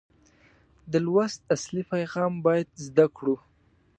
د 0.91 0.93
لوست 1.05 1.39
اصلي 1.55 1.83
پیغام 1.93 2.33
باید 2.45 2.67
زده 2.85 3.05
کړو. 3.17 3.35